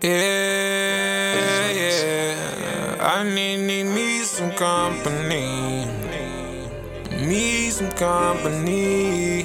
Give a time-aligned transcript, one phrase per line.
[0.00, 2.96] Yeah, yeah.
[3.00, 5.86] I need, need me some company.
[7.26, 9.42] Me some company.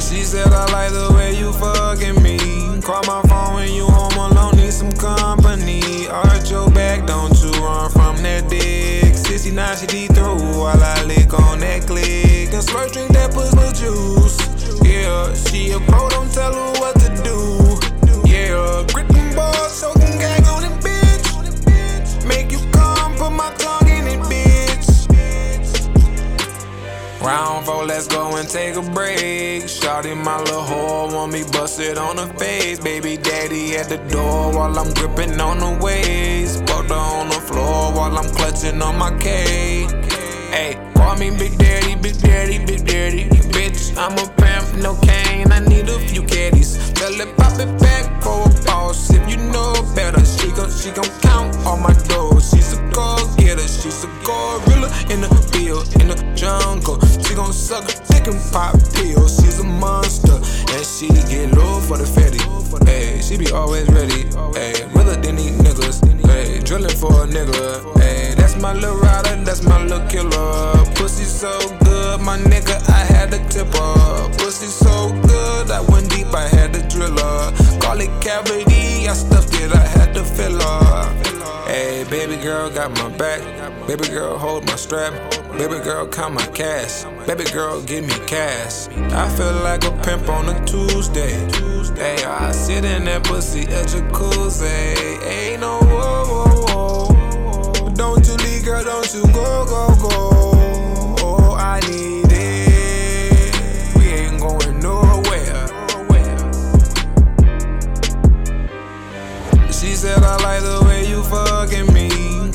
[0.00, 2.38] She said I like the way you fucking me.
[2.82, 6.08] Call my phone when you home alone, need some company.
[6.08, 9.14] Arch your back, don't you run from that dick.
[9.14, 12.52] 69 she deep through while I lick on that click.
[12.52, 14.38] And slurp drink that puss with juice.
[14.82, 15.78] Yeah, she a
[27.28, 29.64] Round four, let's go and take a break.
[29.64, 32.80] Shawty, my little whore, want me busted on the face.
[32.80, 36.64] Baby daddy at the door while I'm gripping on the waist.
[36.64, 39.84] Butter on the floor while I'm clutching on my K.
[40.54, 43.28] Hey, call me Big Daddy, Big Daddy, Big Daddy.
[43.52, 45.52] Bitch, I'm a pimp, no cane.
[45.52, 46.78] I need a few caddies.
[46.94, 49.10] Tell it pop it back for a boss.
[49.10, 51.27] If you know better, she gon' she gon'
[55.38, 57.00] gorilla in the jungle.
[57.22, 59.36] She gon' suck a dick and pop pills.
[59.40, 60.34] She's a monster,
[60.74, 62.42] and she get low for the fatty.
[62.84, 64.26] Hey, she be always ready.
[64.54, 65.98] Hey, realer than these niggas.
[66.26, 67.98] Hey, drilling for a nigga.
[67.98, 70.84] Hey, that's my little rider, that's my little killer.
[70.94, 71.52] Pussy so
[71.84, 74.28] good, my nigga, I had to tip her.
[74.38, 77.78] Pussy so good, I went deep, I had to drill her.
[77.80, 80.24] Call it cavity, I stuffed it, I had to
[82.10, 83.40] baby girl got my back.
[83.86, 85.12] Baby girl hold my strap.
[85.52, 87.04] Baby girl count my cash.
[87.26, 88.88] Baby girl give me cash.
[89.12, 91.32] I feel like a pimp on a Tuesday.
[91.94, 95.22] Hey, I sit in that pussy at jacuzzi.
[95.24, 97.90] Ain't no whoa, whoa, whoa.
[97.94, 100.30] Don't you leave, girl, don't you go, go, go.
[101.20, 103.96] Oh, I need it.
[103.96, 105.66] We ain't going nowhere.
[109.72, 111.97] She said I like the way you fucking me.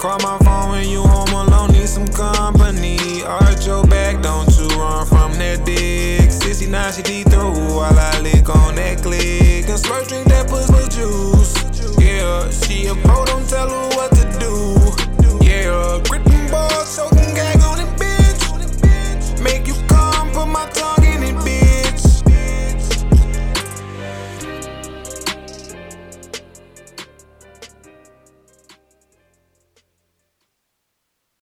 [0.04, 3.24] Call my phone when you home alone, need some company.
[3.24, 6.30] Arch your back, don't you run from that dick.
[6.30, 9.64] 69 she deep through while I lick on that click.
[9.70, 11.56] And slurp drink that puss with juice.
[12.04, 13.24] Yeah, she a pro,